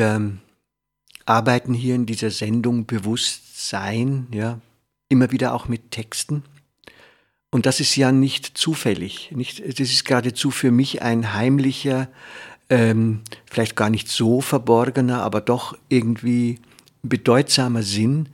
[0.00, 0.18] Wir
[1.26, 4.58] arbeiten hier in dieser Sendung Bewusstsein, ja,
[5.10, 6.42] immer wieder auch mit Texten.
[7.50, 9.30] Und das ist ja nicht zufällig.
[9.32, 12.08] Nicht, das ist geradezu für mich ein heimlicher,
[12.70, 16.60] ähm, vielleicht gar nicht so verborgener, aber doch irgendwie
[17.02, 18.30] bedeutsamer Sinn,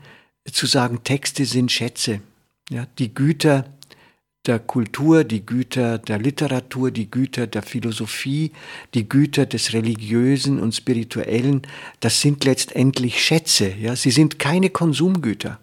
[0.48, 2.20] zu sagen, Texte sind Schätze.
[2.70, 3.64] Ja, die Güter
[4.46, 8.52] der Kultur, die Güter der Literatur, die Güter der Philosophie,
[8.94, 11.62] die Güter des Religiösen und Spirituellen,
[12.00, 13.72] das sind letztendlich Schätze.
[13.80, 13.96] Ja?
[13.96, 15.58] Sie sind keine Konsumgüter.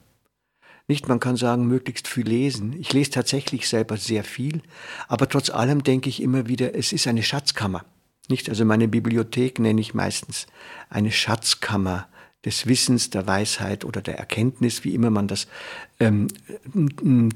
[0.87, 2.75] Nicht, man kann sagen, möglichst viel lesen.
[2.77, 4.61] Ich lese tatsächlich selber sehr viel,
[5.07, 7.85] aber trotz allem denke ich immer wieder, es ist eine Schatzkammer.
[8.29, 10.47] Nicht, also meine Bibliothek nenne ich meistens
[10.89, 12.07] eine Schatzkammer
[12.45, 15.47] des Wissens, der Weisheit oder der Erkenntnis, wie immer man das
[15.99, 16.27] ähm,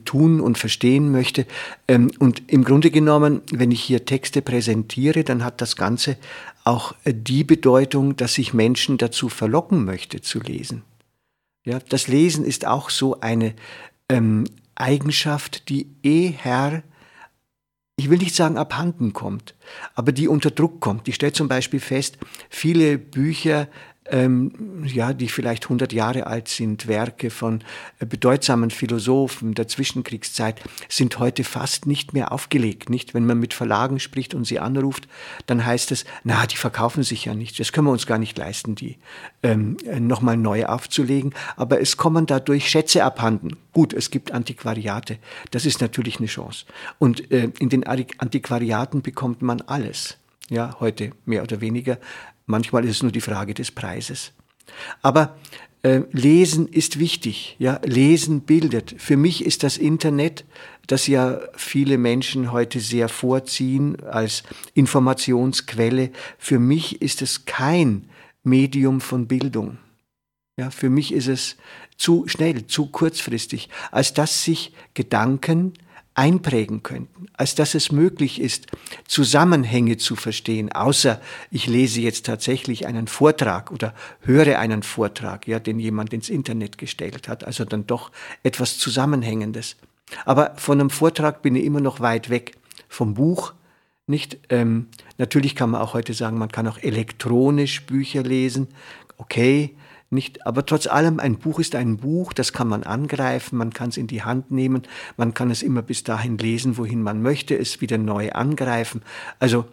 [0.03, 1.45] tun und verstehen möchte.
[1.87, 6.17] Ähm, und im Grunde genommen, wenn ich hier Texte präsentiere, dann hat das Ganze
[6.65, 10.83] auch äh, die Bedeutung, dass ich Menschen dazu verlocken möchte zu lesen.
[11.65, 13.53] Ja, das Lesen ist auch so eine
[14.09, 16.83] ähm, Eigenschaft, die eher
[17.99, 19.55] ich will nicht sagen abhanden kommt,
[19.95, 21.07] aber die unter Druck kommt.
[21.07, 23.67] Ich stelle zum Beispiel fest, viele Bücher
[24.11, 27.63] ähm, ja, die vielleicht 100 Jahre alt sind, Werke von
[27.99, 32.89] äh, bedeutsamen Philosophen der Zwischenkriegszeit, sind heute fast nicht mehr aufgelegt.
[32.89, 35.07] Nicht, wenn man mit Verlagen spricht und sie anruft,
[35.45, 37.59] dann heißt es, na, die verkaufen sich ja nicht.
[37.59, 38.97] Das können wir uns gar nicht leisten, die
[39.43, 41.33] ähm, nochmal neu aufzulegen.
[41.55, 43.57] Aber es kommen dadurch Schätze abhanden.
[43.73, 45.17] Gut, es gibt Antiquariate.
[45.51, 46.65] Das ist natürlich eine Chance.
[46.99, 50.17] Und äh, in den Antiquariaten bekommt man alles
[50.49, 51.97] ja, heute mehr oder weniger.
[52.47, 54.31] Manchmal ist es nur die Frage des Preises.
[55.01, 55.37] Aber
[55.83, 57.55] äh, Lesen ist wichtig.
[57.59, 58.95] Ja, Lesen bildet.
[58.97, 60.45] Für mich ist das Internet,
[60.87, 64.43] das ja viele Menschen heute sehr vorziehen als
[64.73, 68.09] Informationsquelle, für mich ist es kein
[68.43, 69.77] Medium von Bildung.
[70.57, 71.57] Ja, für mich ist es
[71.97, 75.73] zu schnell, zu kurzfristig, als dass sich Gedanken
[76.17, 78.65] einprägen könnten, als dass es möglich ist,
[79.07, 85.59] Zusammenhänge zu verstehen, außer ich lese jetzt tatsächlich einen Vortrag oder höre einen Vortrag, ja,
[85.59, 88.11] den jemand ins Internet gestellt hat, also dann doch
[88.41, 89.77] etwas Zusammenhängendes.
[90.25, 92.57] Aber von einem Vortrag bin ich immer noch weit weg
[92.89, 93.53] vom Buch.
[94.07, 94.87] Nicht, ähm,
[95.19, 98.69] natürlich kann man auch heute sagen, man kann auch elektronisch Bücher lesen.
[99.17, 99.75] Okay,
[100.09, 103.89] nicht, aber trotz allem, ein Buch ist ein Buch, das kann man angreifen, man kann
[103.89, 104.83] es in die Hand nehmen,
[105.17, 109.01] man kann es immer bis dahin lesen, wohin man möchte, es wieder neu angreifen.
[109.39, 109.65] Also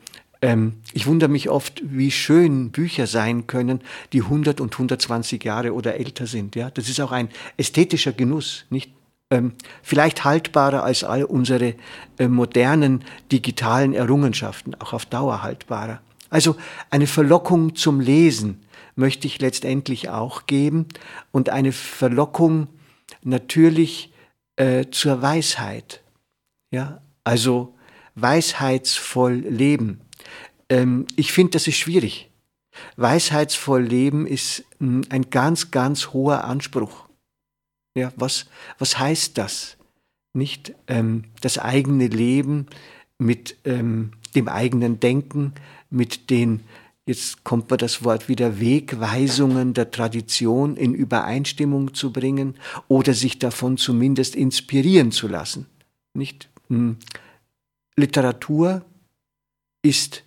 [0.43, 3.81] ähm, ich wundere mich oft, wie schön Bücher sein können,
[4.13, 6.57] die 100 und 120 Jahre oder älter sind.
[6.57, 8.91] Ja, das ist auch ein ästhetischer Genuss, nicht?
[9.31, 9.53] Ähm,
[9.83, 11.75] vielleicht haltbarer als all unsere
[12.19, 16.03] äh, modernen digitalen Errungenschaften, auch auf Dauer haltbarer.
[16.29, 16.57] Also
[16.91, 18.64] eine Verlockung zum Lesen,
[18.97, 20.87] möchte ich letztendlich auch geben
[21.33, 22.69] und eine Verlockung
[23.23, 24.13] natürlich
[24.57, 26.03] äh, zur Weisheit.
[26.71, 27.75] Ja, also
[28.15, 30.01] weisheitsvoll leben.
[30.69, 32.31] Ähm, ich finde, das ist schwierig.
[32.97, 37.09] Weisheitsvoll leben ist hm, ein ganz, ganz hoher Anspruch.
[37.97, 38.47] Ja, was,
[38.79, 39.77] was heißt das?
[40.33, 42.67] Nicht ähm, das eigene Leben
[43.19, 45.55] mit ähm, dem eigenen Denken,
[45.91, 46.65] mit den
[47.07, 52.57] jetzt kommt man das Wort wieder, Wegweisungen der Tradition in Übereinstimmung zu bringen
[52.89, 55.67] oder sich davon zumindest inspirieren zu lassen.
[56.15, 56.49] Nicht?
[56.69, 56.97] Hm.
[57.97, 58.85] Literatur
[59.83, 60.25] ist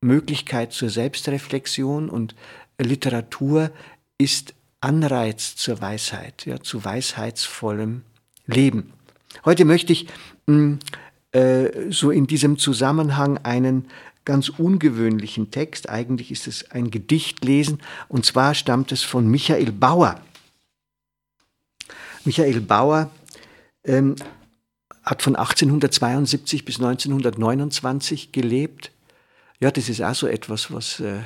[0.00, 2.34] Möglichkeit zur Selbstreflexion und
[2.78, 3.70] Literatur
[4.18, 8.02] ist Anreiz zur Weisheit, ja, zu weisheitsvollem
[8.46, 8.92] Leben.
[9.44, 10.06] Heute möchte ich
[10.46, 10.78] mh, hm,
[11.32, 13.88] äh, so in diesem Zusammenhang einen
[14.24, 15.88] ganz ungewöhnlichen Text.
[15.88, 20.20] Eigentlich ist es ein Gedicht lesen und zwar stammt es von Michael Bauer.
[22.24, 23.10] Michael Bauer
[23.84, 24.16] ähm,
[25.02, 28.90] hat von 1872 bis 1929 gelebt.
[29.60, 31.20] Ja, das ist auch so etwas, was äh,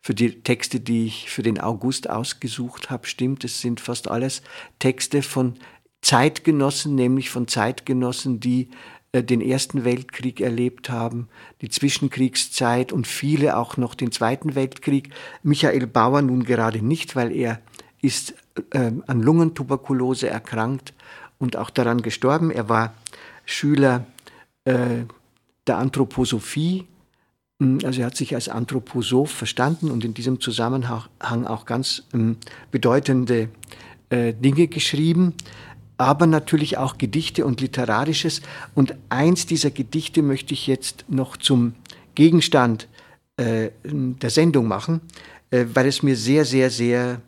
[0.00, 3.44] für die Texte, die ich für den August ausgesucht habe, stimmt.
[3.44, 4.42] Es sind fast alles
[4.78, 5.54] Texte von
[6.02, 8.70] Zeitgenossen, nämlich von Zeitgenossen, die
[9.14, 11.28] den Ersten Weltkrieg erlebt haben,
[11.62, 15.10] die Zwischenkriegszeit und viele auch noch den Zweiten Weltkrieg.
[15.42, 17.60] Michael Bauer nun gerade nicht, weil er
[18.00, 18.34] ist
[18.70, 20.94] äh, an Lungentuberkulose erkrankt
[21.38, 22.50] und auch daran gestorben.
[22.50, 22.94] Er war
[23.44, 24.06] Schüler
[24.64, 25.04] äh,
[25.66, 26.86] der Anthroposophie,
[27.60, 32.36] hm, also er hat sich als Anthroposoph verstanden und in diesem Zusammenhang auch ganz ähm,
[32.70, 33.48] bedeutende
[34.08, 35.34] äh, Dinge geschrieben
[36.00, 38.40] aber natürlich auch Gedichte und Literarisches.
[38.74, 41.74] Und eins dieser Gedichte möchte ich jetzt noch zum
[42.14, 42.88] Gegenstand
[43.36, 45.02] äh, der Sendung machen,
[45.50, 47.20] äh, weil es mir sehr, sehr, sehr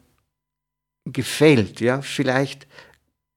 [1.04, 1.82] gefällt.
[1.82, 2.66] Ja, vielleicht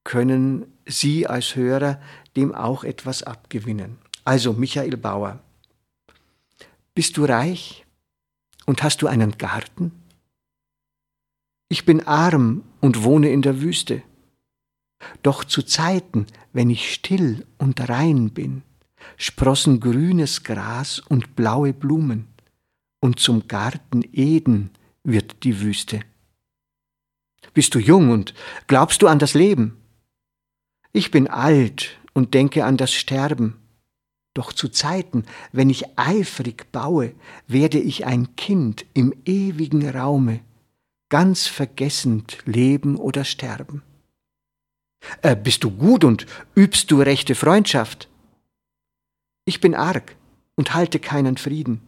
[0.04, 2.00] können Sie als Hörer
[2.34, 3.98] dem auch etwas abgewinnen.
[4.24, 5.40] Also Michael Bauer,
[6.94, 7.84] bist du reich
[8.64, 9.92] und hast du einen Garten?
[11.68, 14.02] Ich bin arm und wohne in der Wüste.
[15.22, 18.62] Doch zu Zeiten, wenn ich still und rein bin,
[19.16, 22.28] sprossen grünes Gras und blaue Blumen,
[23.00, 24.70] und zum Garten Eden
[25.04, 26.00] wird die Wüste.
[27.54, 28.34] Bist du jung und
[28.66, 29.76] glaubst du an das Leben?
[30.92, 33.56] Ich bin alt und denke an das Sterben.
[34.34, 37.14] Doch zu Zeiten, wenn ich eifrig baue,
[37.46, 40.40] werde ich ein Kind im ewigen Raume,
[41.08, 43.82] ganz vergessend leben oder sterben.
[45.22, 48.08] Äh, bist du gut und übst du rechte Freundschaft?
[49.44, 50.16] Ich bin arg
[50.56, 51.80] und halte keinen Frieden.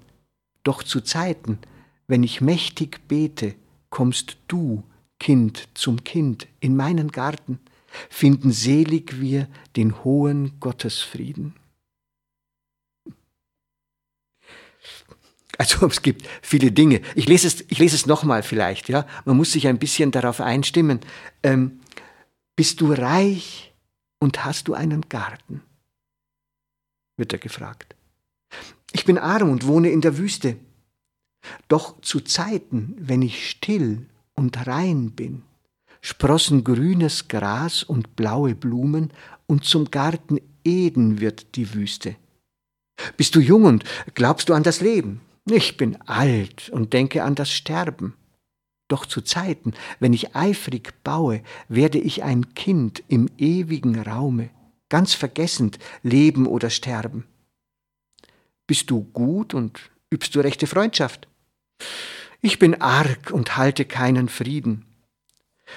[0.63, 1.59] Doch zu Zeiten,
[2.07, 3.55] wenn ich mächtig bete,
[3.91, 4.85] kommst du,
[5.19, 7.59] Kind zum Kind, in meinen Garten,
[8.09, 11.55] finden selig wir den hohen Gottesfrieden.
[15.59, 17.03] Also es gibt viele Dinge.
[17.15, 18.89] Ich lese es, ich lese es nochmal vielleicht.
[18.89, 21.01] Ja, man muss sich ein bisschen darauf einstimmen.
[21.43, 21.81] Ähm,
[22.59, 23.73] bist du reich
[24.19, 25.63] und hast du einen Garten?
[27.17, 27.95] wird er gefragt.
[28.91, 30.57] Ich bin arm und wohne in der Wüste.
[31.69, 35.43] Doch zu Zeiten, wenn ich still und rein bin,
[36.01, 39.13] sprossen grünes Gras und blaue Blumen,
[39.47, 42.17] und zum Garten Eden wird die Wüste.
[43.17, 43.85] Bist du jung und
[44.15, 45.21] glaubst du an das Leben?
[45.49, 48.15] Ich bin alt und denke an das Sterben.
[48.89, 54.49] Doch zu Zeiten, wenn ich eifrig baue, werde ich ein Kind im ewigen Raume,
[54.89, 57.27] ganz vergessend leben oder sterben.
[58.67, 59.79] Bist du gut und
[60.11, 61.29] übst du rechte Freundschaft?
[62.41, 64.87] Ich bin arg und halte keinen Frieden.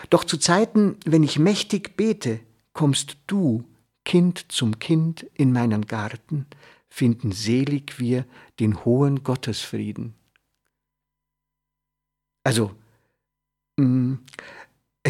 [0.10, 2.40] Doch zu Zeiten, wenn ich mächtig bete,
[2.74, 3.66] kommst du,
[4.06, 6.48] Kind zum Kind, in meinen Garten,
[6.90, 8.26] finden selig wir
[8.60, 10.16] den hohen Gottesfrieden.
[12.44, 12.76] Also,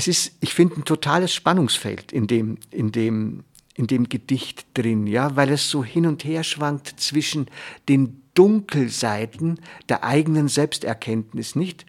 [0.01, 3.44] es ist, ich finde, ein totales Spannungsfeld in dem, in dem,
[3.75, 7.45] in dem Gedicht drin, ja, weil es so hin und her schwankt zwischen
[7.88, 9.59] den Dunkelseiten
[9.89, 11.86] der eigenen Selbsterkenntnis, nicht?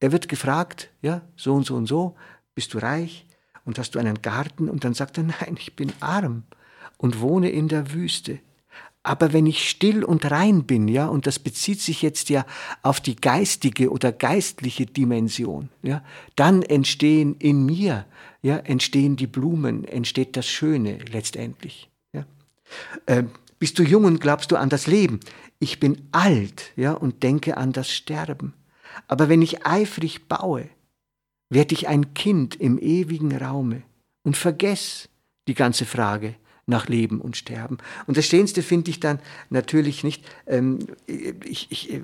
[0.00, 2.16] Er wird gefragt, ja, so und so und so,
[2.54, 3.26] bist du reich
[3.64, 4.68] und hast du einen Garten?
[4.68, 6.42] Und dann sagt er, nein, ich bin arm
[6.98, 8.40] und wohne in der Wüste.
[9.06, 12.44] Aber wenn ich still und rein bin, ja, und das bezieht sich jetzt ja
[12.82, 16.02] auf die geistige oder geistliche Dimension, ja,
[16.34, 18.04] dann entstehen in mir,
[18.42, 21.88] ja, entstehen die Blumen, entsteht das Schöne letztendlich.
[22.12, 22.26] Ja.
[23.06, 23.22] Äh,
[23.60, 25.20] bist du jung und glaubst du an das Leben?
[25.60, 28.54] Ich bin alt, ja, und denke an das Sterben.
[29.06, 30.68] Aber wenn ich eifrig baue,
[31.48, 33.84] werde ich ein Kind im ewigen Raume
[34.24, 35.08] und vergess
[35.46, 36.34] die ganze Frage,
[36.66, 37.78] nach Leben und Sterben.
[38.06, 39.20] Und das Stehendste finde ich dann
[39.50, 42.02] natürlich nicht, ähm, ich, ich äh,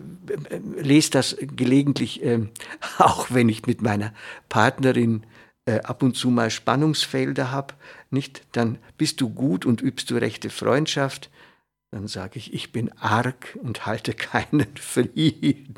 [0.76, 2.46] lese das gelegentlich, äh,
[2.98, 4.14] auch wenn ich mit meiner
[4.48, 5.24] Partnerin
[5.66, 7.74] äh, ab und zu mal Spannungsfelder habe,
[8.10, 11.30] nicht, dann bist du gut und übst du rechte Freundschaft,
[11.90, 15.74] dann sage ich, ich bin arg und halte keinen Frieden.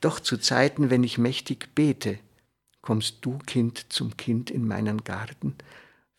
[0.00, 2.18] Doch zu Zeiten, wenn ich mächtig bete,
[2.82, 5.56] kommst du, Kind, zum Kind in meinen Garten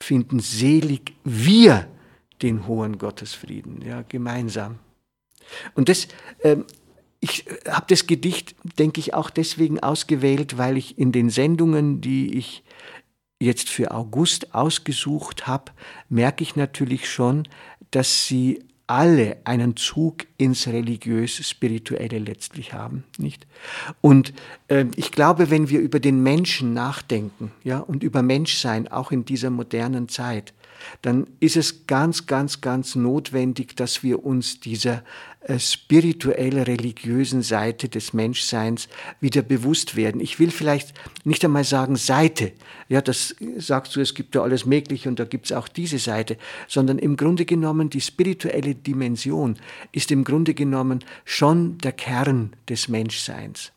[0.01, 1.88] finden selig wir
[2.41, 4.79] den hohen Gottesfrieden, ja, gemeinsam.
[5.74, 6.08] Und das,
[6.39, 6.58] äh,
[7.20, 12.38] ich habe das Gedicht, denke ich, auch deswegen ausgewählt, weil ich in den Sendungen, die
[12.38, 12.63] ich
[13.41, 15.72] jetzt für August ausgesucht habe,
[16.08, 17.48] merke ich natürlich schon,
[17.91, 23.46] dass sie alle einen Zug ins religiös-spirituelle letztlich haben, nicht?
[24.01, 24.34] Und
[24.67, 29.25] äh, ich glaube, wenn wir über den Menschen nachdenken, ja, und über Menschsein, auch in
[29.25, 30.53] dieser modernen Zeit,
[31.03, 35.03] dann ist es ganz, ganz, ganz notwendig, dass wir uns dieser
[35.41, 38.89] äh, spirituell-religiösen Seite des Menschseins
[39.22, 40.19] wieder bewusst werden.
[40.19, 40.93] Ich will vielleicht
[41.24, 42.51] nicht einmal sagen Seite,
[42.89, 45.98] ja, das sagst du, es gibt ja alles Mögliche und da gibt es auch diese
[45.98, 49.55] Seite, sondern im Grunde genommen die spirituelle Dimension
[49.93, 53.72] ist im Grunde genommen schon der Kern des Menschseins.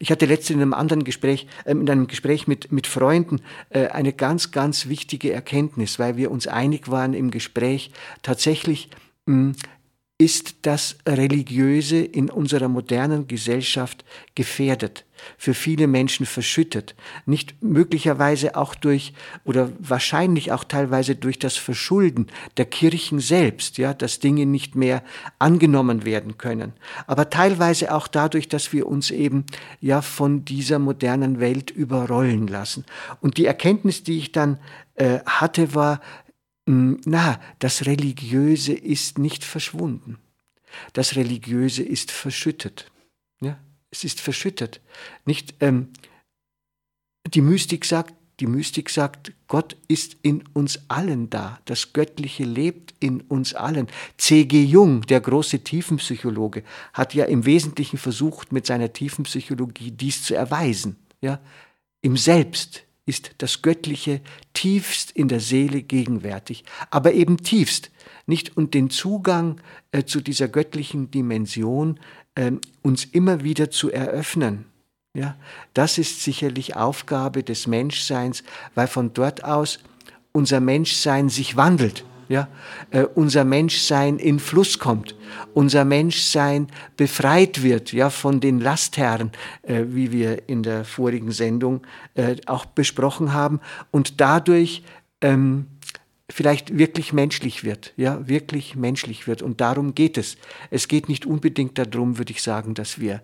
[0.00, 3.40] Ich hatte letztens in einem anderen Gespräch, äh, in einem Gespräch mit, mit Freunden
[3.70, 8.90] äh, eine ganz, ganz wichtige Erkenntnis, weil wir uns einig waren im Gespräch, tatsächlich
[9.26, 9.56] mh, hm,
[10.20, 15.04] ist das Religiöse in unserer modernen Gesellschaft gefährdet,
[15.36, 22.26] für viele Menschen verschüttet, nicht möglicherweise auch durch oder wahrscheinlich auch teilweise durch das Verschulden
[22.56, 25.04] der Kirchen selbst, ja, dass Dinge nicht mehr
[25.38, 26.72] angenommen werden können,
[27.06, 29.46] aber teilweise auch dadurch, dass wir uns eben
[29.80, 32.84] ja von dieser modernen Welt überrollen lassen.
[33.20, 34.58] Und die Erkenntnis, die ich dann
[34.96, 36.00] äh, hatte, war,
[36.68, 40.18] na, das Religiöse ist nicht verschwunden.
[40.92, 42.90] Das Religiöse ist verschüttet.
[43.40, 43.58] Ja,
[43.90, 44.82] es ist verschüttet.
[45.24, 45.88] Nicht, ähm,
[47.26, 51.58] die Mystik sagt, die Mystik sagt, Gott ist in uns allen da.
[51.64, 53.88] Das Göttliche lebt in uns allen.
[54.18, 54.62] C.G.
[54.62, 60.96] Jung, der große Tiefenpsychologe, hat ja im Wesentlichen versucht, mit seiner Tiefenpsychologie dies zu erweisen.
[61.20, 61.40] Ja,
[62.02, 64.20] im Selbst ist das Göttliche
[64.52, 67.90] tiefst in der Seele gegenwärtig, aber eben tiefst,
[68.26, 69.60] nicht und den Zugang
[69.90, 71.98] äh, zu dieser göttlichen Dimension
[72.34, 74.66] äh, uns immer wieder zu eröffnen.
[75.14, 75.36] Ja,
[75.72, 79.80] das ist sicherlich Aufgabe des Menschseins, weil von dort aus
[80.32, 82.48] unser Menschsein sich wandelt ja,
[82.90, 85.14] äh, unser Menschsein in Fluss kommt,
[85.54, 89.32] unser Menschsein befreit wird, ja, von den Lastherren,
[89.62, 91.82] äh, wie wir in der vorigen Sendung
[92.14, 94.82] äh, auch besprochen haben, und dadurch
[95.20, 95.66] ähm,
[96.30, 99.42] vielleicht wirklich menschlich wird, ja, wirklich menschlich wird.
[99.42, 100.36] Und darum geht es.
[100.70, 103.22] Es geht nicht unbedingt darum, würde ich sagen, dass wir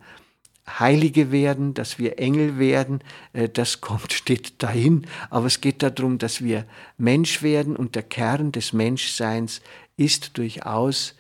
[0.67, 3.01] Heilige werden, dass wir Engel werden,
[3.33, 5.07] äh, das kommt, steht dahin.
[5.31, 6.67] Aber es geht darum, dass wir
[6.97, 9.61] Mensch werden und der Kern des Menschseins
[9.97, 11.15] ist durchaus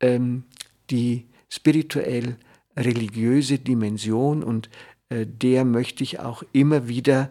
[0.00, 0.44] ähm,
[0.90, 2.36] die spirituell
[2.76, 4.70] religiöse Dimension und
[5.08, 7.30] äh, der möchte ich auch immer wieder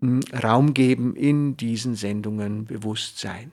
[0.00, 3.52] mh, hm, Raum geben in diesen Sendungen Bewusstsein.